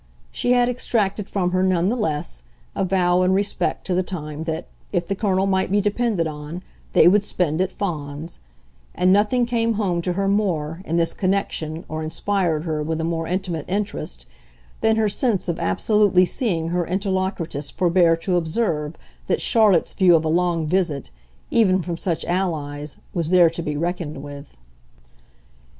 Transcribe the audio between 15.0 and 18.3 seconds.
sense of absolutely seeing her interlocutress forbear